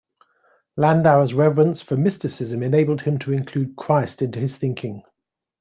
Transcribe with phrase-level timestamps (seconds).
[0.79, 5.03] Landauer's reverence for mysticism enabled him to include Christ into his thinking.